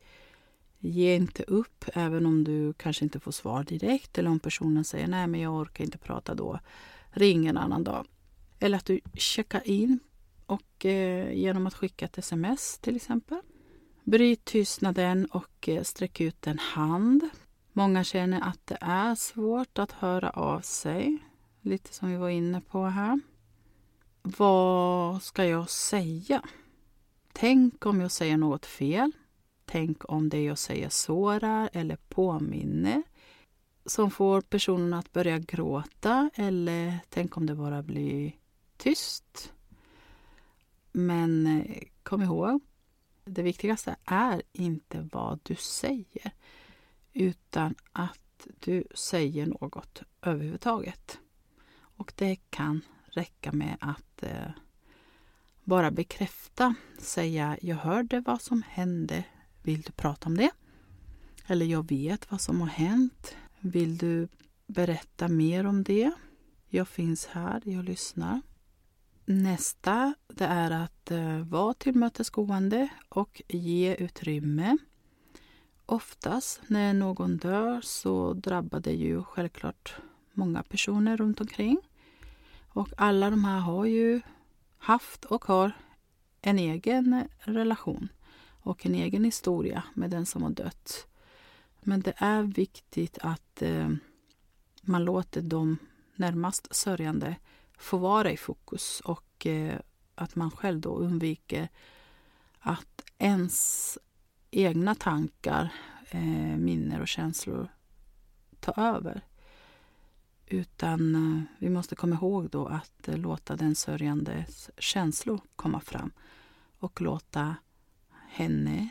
Ge 0.80 1.16
inte 1.16 1.44
upp 1.44 1.86
även 1.94 2.26
om 2.26 2.44
du 2.44 2.74
kanske 2.74 3.06
inte 3.06 3.20
får 3.20 3.32
svar 3.32 3.64
direkt 3.64 4.18
eller 4.18 4.30
om 4.30 4.40
personen 4.40 4.84
säger 4.84 5.08
nej 5.08 5.28
men 5.28 5.42
jag 5.42 5.54
orkar 5.54 5.84
inte 5.84 5.98
prata 5.98 6.36
då. 6.36 6.60
Ring 7.12 7.48
en 7.48 7.58
annan 7.58 7.84
dag. 7.84 8.08
Eller 8.60 8.78
att 8.78 8.86
du 8.86 9.00
checkar 9.14 9.68
in 9.68 10.00
och 10.46 10.86
eh, 10.86 11.32
genom 11.34 11.68
att 11.68 11.74
skicka 11.74 12.06
ett 12.06 12.18
sms 12.18 12.78
till 12.78 12.96
exempel. 12.96 13.42
Bryt 14.04 14.46
tystnaden 14.46 15.26
och 15.26 15.70
eh, 15.70 15.84
sträck 15.84 16.22
ut 16.22 16.48
en 16.48 16.60
hand. 16.60 17.30
Många 17.74 18.04
känner 18.04 18.42
att 18.42 18.68
det 18.68 18.78
är 18.82 19.16
svårt 19.16 19.80
att 19.80 19.92
höra 19.92 20.30
av 20.30 20.62
sig. 20.62 21.18
Lite 21.62 21.94
som 21.94 22.12
vi 22.12 22.18
var 22.18 22.30
inne 22.30 22.62
på 22.62 22.86
här. 22.86 23.20
Vad 24.22 25.24
ska 25.24 25.46
jag 25.46 25.70
säga? 25.70 26.42
Tänk 27.34 27.86
om 27.86 28.02
jag 28.02 28.12
säger 28.12 28.38
något 28.38 28.66
fel? 28.66 29.12
Tänk 29.72 30.12
om 30.12 30.30
det 30.30 30.44
jag 30.44 30.58
säger 30.58 30.90
sårar 30.90 31.70
eller 31.74 31.96
påminner 31.96 33.04
som 33.86 34.12
får 34.12 34.42
personen 34.42 34.94
att 34.94 35.14
börja 35.14 35.40
gråta 35.40 36.30
eller 36.36 37.00
tänk 37.10 37.38
om 37.38 37.46
det 37.46 37.56
bara 37.56 37.84
blir 37.84 38.32
tyst. 38.78 39.54
Men 40.92 41.48
eh, 41.48 41.84
kom 42.04 42.22
ihåg, 42.22 42.62
det 43.26 43.42
viktigaste 43.42 43.96
är 44.06 44.42
inte 44.54 45.08
vad 45.12 45.40
du 45.44 45.56
säger 45.56 46.32
utan 47.14 47.76
att 47.92 48.48
du 48.60 48.84
säger 48.96 49.46
något 49.46 50.04
överhuvudtaget. 50.22 51.20
Och 51.80 52.14
det 52.16 52.36
kan 52.50 52.82
räcka 53.06 53.52
med 53.52 53.78
att 53.80 54.24
eh, 54.24 54.52
bara 55.64 55.92
bekräfta, 55.92 56.76
säga 56.98 57.58
jag 57.62 57.76
hörde 57.76 58.20
vad 58.20 58.42
som 58.42 58.64
hände 58.68 59.24
vill 59.64 59.82
du 59.82 59.92
prata 59.92 60.30
om 60.30 60.38
det? 60.38 60.52
Eller 61.48 61.66
jag 61.66 61.90
vet 61.90 62.32
vad 62.32 62.42
som 62.42 62.62
har 62.62 62.68
hänt. 62.68 63.36
Vill 63.60 63.98
du 63.98 64.28
berätta 64.68 65.28
mer 65.28 65.66
om 65.66 65.84
det? 65.84 66.12
Jag 66.70 66.88
finns 66.88 67.26
här, 67.26 67.62
jag 67.66 67.86
lyssnar. 67.86 68.42
Nästa 69.26 70.14
det 70.28 70.46
är 70.46 70.72
att 70.72 71.12
eh, 71.12 71.40
vara 71.40 71.74
tillmötesgående 71.74 72.90
och 73.10 73.42
ge 73.48 73.96
utrymme. 73.96 74.78
Oftast 75.86 76.62
när 76.68 76.94
någon 76.94 77.38
dör 77.38 77.82
så 77.82 78.34
drabbar 78.34 78.80
det 78.80 78.94
ju 78.94 79.24
självklart 79.24 79.96
många 80.34 80.64
personer 80.64 81.18
runt 81.18 81.42
omkring. 81.42 81.78
Och 82.70 82.90
alla 82.98 83.30
de 83.30 83.46
här 83.46 83.60
har 83.60 83.86
ju 83.86 84.22
haft 84.78 85.26
och 85.26 85.46
har 85.46 85.72
en 86.42 86.60
egen 86.60 87.14
eh, 87.14 87.24
relation 87.40 88.10
och 88.62 88.86
en 88.86 88.96
egen 88.96 89.24
historia 89.24 89.84
med 89.94 90.10
den 90.10 90.26
som 90.26 90.44
har 90.44 90.50
dött. 90.50 91.08
Men 91.82 92.02
det 92.02 92.14
är 92.18 92.44
viktigt 92.44 93.18
att 93.22 93.62
eh, 93.62 93.90
man 94.82 95.06
låter 95.06 95.42
de 95.42 95.78
närmast 96.16 96.76
sörjande 96.76 97.36
få 97.78 97.98
vara 97.98 98.32
i 98.32 98.38
fokus 98.38 99.02
och 99.06 99.46
eh, 99.46 99.80
att 100.16 100.36
man 100.36 100.52
själv 100.52 100.82
då 100.82 100.96
undviker 100.96 101.70
att 102.60 103.04
ens 103.18 103.98
egna 104.52 104.96
tankar, 104.96 105.74
eh, 106.10 106.58
minnen 106.58 107.02
och 107.02 107.08
känslor 107.08 107.70
tar 108.60 108.80
över. 108.80 109.22
Utan 110.46 111.16
eh, 111.16 111.44
vi 111.60 111.70
måste 111.70 111.96
komma 111.96 112.16
ihåg 112.16 112.50
då 112.50 112.66
att 112.66 113.08
eh, 113.08 113.18
låta 113.18 113.56
den 113.56 113.76
sörjandes 113.76 114.70
känslor 114.78 115.42
komma 115.56 115.80
fram 115.80 116.12
och 116.80 117.02
låta 117.02 117.56
henne 118.30 118.90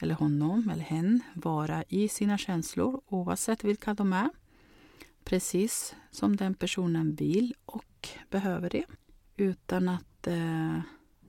eller 0.00 0.14
honom 0.14 0.70
eller 0.70 0.82
hen 0.82 1.22
vara 1.34 1.84
i 1.88 2.08
sina 2.08 2.38
känslor 2.38 3.00
oavsett 3.06 3.64
vilka 3.64 3.94
de 3.94 4.12
är. 4.12 4.30
Precis 5.24 5.94
som 6.10 6.36
den 6.36 6.54
personen 6.54 7.14
vill 7.14 7.54
och 7.64 8.08
behöver 8.30 8.70
det. 8.70 8.84
Utan 9.36 9.88
att 9.88 10.26
eh, 10.26 10.78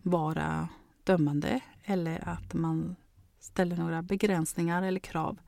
vara 0.01 0.69
dömande 1.03 1.59
eller 1.83 2.29
att 2.29 2.53
man 2.53 2.95
ställer 3.39 3.77
några 3.77 4.01
begränsningar 4.01 4.81
eller 4.81 4.99
krav. 4.99 5.39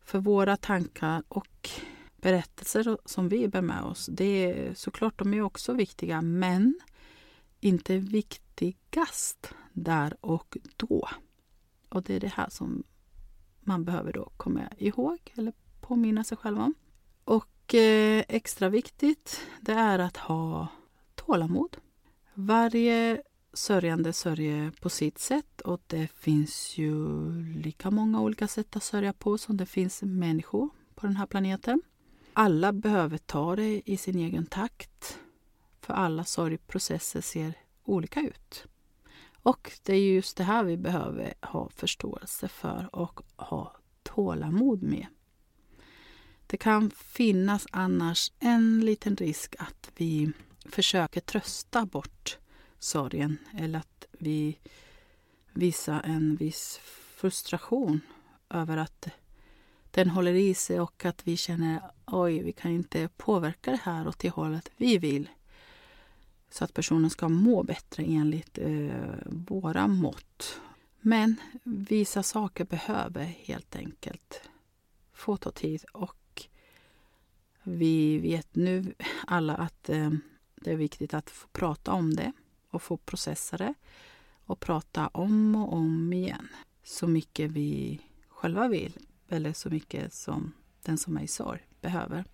För 0.00 0.18
våra 0.18 0.56
tankar 0.56 1.22
och 1.28 1.70
berättelser 2.16 2.98
som 3.04 3.28
vi 3.28 3.48
bär 3.48 3.62
med 3.62 3.82
oss, 3.82 4.06
det 4.12 4.24
är 4.24 4.74
såklart 4.74 5.18
de 5.18 5.34
är 5.34 5.42
också 5.42 5.72
viktiga 5.72 6.22
men 6.22 6.80
inte 7.60 7.98
viktigast 7.98 9.54
där 9.72 10.16
och 10.20 10.56
då. 10.76 11.08
Och 11.88 12.02
det 12.02 12.14
är 12.14 12.20
det 12.20 12.32
här 12.34 12.48
som 12.50 12.84
man 13.60 13.84
behöver 13.84 14.12
då 14.12 14.32
komma 14.36 14.60
ihåg 14.78 15.32
eller 15.36 15.52
påminna 15.80 16.24
sig 16.24 16.36
själv 16.36 16.58
om. 16.58 16.74
Och 17.24 17.74
eh, 17.74 18.24
extra 18.28 18.68
viktigt, 18.68 19.46
det 19.60 19.72
är 19.72 19.98
att 19.98 20.16
ha 20.16 20.68
tålamod. 21.14 21.76
Varje 22.34 23.22
sörjande 23.52 24.12
sörjer 24.12 24.70
på 24.70 24.90
sitt 24.90 25.18
sätt 25.18 25.60
och 25.60 25.80
det 25.86 26.06
finns 26.06 26.78
ju 26.78 26.94
lika 27.56 27.90
många 27.90 28.20
olika 28.20 28.48
sätt 28.48 28.76
att 28.76 28.82
sörja 28.82 29.12
på 29.12 29.38
som 29.38 29.56
det 29.56 29.66
finns 29.66 30.02
människor 30.02 30.68
på 30.94 31.06
den 31.06 31.16
här 31.16 31.26
planeten. 31.26 31.82
Alla 32.32 32.72
behöver 32.72 33.18
ta 33.18 33.56
det 33.56 33.82
i 33.84 33.96
sin 33.96 34.18
egen 34.18 34.46
takt 34.46 35.18
För 35.80 35.94
alla 35.94 36.24
sorgprocesser 36.24 37.20
ser 37.20 37.54
olika 37.84 38.20
ut. 38.20 38.66
Och 39.42 39.72
det 39.82 39.94
är 39.94 40.14
just 40.14 40.36
det 40.36 40.44
här 40.44 40.64
vi 40.64 40.76
behöver 40.76 41.34
ha 41.40 41.68
förståelse 41.68 42.48
för 42.48 42.88
och 42.92 43.20
ha 43.36 43.76
tålamod 44.02 44.82
med. 44.82 45.06
Det 46.46 46.56
kan 46.56 46.90
finnas 46.90 47.66
annars 47.70 48.32
en 48.38 48.80
liten 48.80 49.16
risk 49.16 49.54
att 49.58 49.90
vi 49.96 50.32
försöker 50.64 51.20
trösta 51.20 51.86
bort 51.86 52.38
sorgen 52.78 53.38
eller 53.58 53.78
att 53.78 54.06
vi 54.12 54.58
visar 55.52 56.02
en 56.04 56.36
viss 56.36 56.80
frustration 57.16 58.00
över 58.50 58.76
att 58.76 59.08
den 59.90 60.10
håller 60.10 60.34
i 60.34 60.54
sig 60.54 60.80
och 60.80 61.04
att 61.04 61.26
vi 61.26 61.36
känner 61.36 61.80
oj, 62.06 62.42
vi 62.42 62.52
kan 62.52 62.70
inte 62.70 63.08
påverka 63.08 63.70
det 63.70 63.80
här 63.82 64.08
åt 64.08 64.18
det 64.18 64.30
hållet 64.30 64.70
vi 64.76 64.98
vill. 64.98 65.28
Så 66.52 66.64
att 66.64 66.74
personen 66.74 67.10
ska 67.10 67.28
må 67.28 67.62
bättre 67.62 68.02
enligt 68.02 68.58
eh, 68.58 69.14
våra 69.26 69.86
mått. 69.86 70.60
Men 71.00 71.36
vissa 71.62 72.22
saker 72.22 72.64
behöver 72.64 73.24
helt 73.24 73.76
enkelt 73.76 74.42
få 75.12 75.36
ta 75.36 75.50
tid 75.50 75.84
och 75.92 76.46
vi 77.62 78.18
vet 78.18 78.54
nu 78.54 78.94
alla 79.26 79.54
att 79.54 79.88
eh, 79.88 80.10
det 80.54 80.72
är 80.72 80.76
viktigt 80.76 81.14
att 81.14 81.30
få 81.30 81.48
prata 81.48 81.92
om 81.92 82.14
det 82.14 82.32
och 82.70 82.82
få 82.82 82.96
processa 82.96 83.56
det 83.56 83.74
och 84.46 84.60
prata 84.60 85.08
om 85.08 85.56
och 85.56 85.72
om 85.72 86.12
igen 86.12 86.48
så 86.82 87.06
mycket 87.06 87.50
vi 87.50 88.00
själva 88.28 88.68
vill 88.68 88.98
eller 89.28 89.52
så 89.52 89.70
mycket 89.70 90.14
som 90.14 90.52
den 90.82 90.98
som 90.98 91.16
är 91.16 91.22
i 91.22 91.28
sorg 91.28 91.66
behöver. 91.80 92.24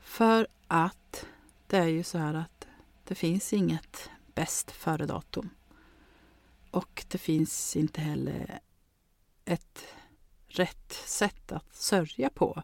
För 0.00 0.46
att 0.66 1.26
det 1.66 1.76
är 1.76 1.86
ju 1.86 2.02
så 2.02 2.18
här 2.18 2.34
att 2.34 2.66
det 3.04 3.14
finns 3.14 3.52
inget 3.52 4.10
bäst 4.34 4.70
före-datum. 4.70 5.50
Och 6.70 7.04
det 7.08 7.18
finns 7.18 7.76
inte 7.76 8.00
heller 8.00 8.60
ett 9.44 9.84
rätt 10.48 10.92
sätt 10.92 11.52
att 11.52 11.76
sörja 11.76 12.30
på. 12.30 12.62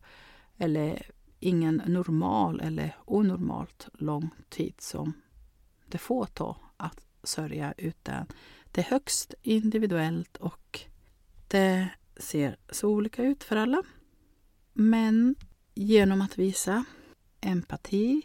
Eller 0.57 1.11
ingen 1.41 1.83
normal 1.87 2.61
eller 2.61 2.97
onormalt 3.05 3.89
lång 3.93 4.31
tid 4.49 4.75
som 4.79 5.13
det 5.87 5.99
får 5.99 6.27
ta 6.27 6.57
att 6.77 7.01
sörja 7.23 7.75
utan 7.77 8.27
det 8.73 8.81
är 8.81 8.91
högst 8.91 9.35
individuellt 9.43 10.37
och 10.37 10.81
det 11.49 11.89
ser 12.17 12.57
så 12.71 12.89
olika 12.89 13.23
ut 13.23 13.45
för 13.45 13.57
alla. 13.57 13.83
Men 14.73 15.35
genom 15.75 16.21
att 16.21 16.39
visa 16.39 16.85
empati, 17.41 18.23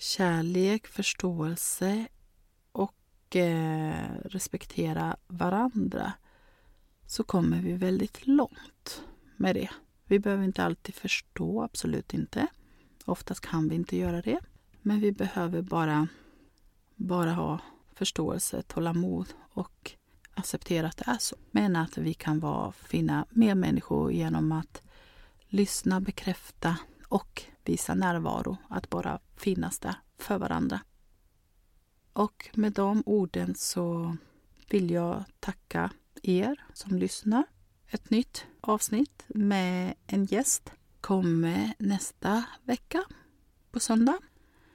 kärlek, 0.00 0.86
förståelse 0.86 2.06
och 2.72 3.36
eh, 3.36 4.14
respektera 4.24 5.16
varandra 5.26 6.12
så 7.06 7.24
kommer 7.24 7.62
vi 7.62 7.72
väldigt 7.72 8.26
långt 8.26 9.02
med 9.36 9.56
det. 9.56 9.70
Vi 10.04 10.18
behöver 10.18 10.44
inte 10.44 10.64
alltid 10.64 10.94
förstå, 10.94 11.62
absolut 11.62 12.14
inte. 12.14 12.46
Oftast 13.04 13.40
kan 13.40 13.68
vi 13.68 13.74
inte 13.74 13.96
göra 13.96 14.22
det. 14.22 14.40
Men 14.82 15.00
vi 15.00 15.12
behöver 15.12 15.62
bara, 15.62 16.08
bara 16.96 17.32
ha 17.32 17.60
förståelse, 17.94 18.62
tålamod 18.62 19.28
och 19.52 19.92
acceptera 20.34 20.86
att 20.86 20.96
det 20.96 21.10
är 21.10 21.18
så. 21.18 21.36
Men 21.50 21.76
att 21.76 21.98
vi 21.98 22.14
kan 22.14 22.40
vara, 22.40 22.72
finna 22.72 23.26
mer 23.30 23.54
människor 23.54 24.12
genom 24.12 24.52
att 24.52 24.82
lyssna, 25.48 26.00
bekräfta 26.00 26.76
och 27.08 27.49
visa 27.64 27.94
närvaro. 27.94 28.56
Att 28.68 28.90
bara 28.90 29.20
finnas 29.36 29.78
där 29.78 29.94
för 30.18 30.38
varandra. 30.38 30.80
Och 32.12 32.50
med 32.54 32.72
de 32.72 33.02
orden 33.06 33.54
så 33.54 34.16
vill 34.70 34.90
jag 34.90 35.24
tacka 35.40 35.90
er 36.22 36.64
som 36.72 36.96
lyssnar. 36.96 37.44
Ett 37.86 38.10
nytt 38.10 38.44
avsnitt 38.60 39.24
med 39.28 39.94
en 40.06 40.24
gäst 40.24 40.72
kommer 41.00 41.74
nästa 41.78 42.44
vecka 42.64 43.04
på 43.70 43.80
söndag. 43.80 44.18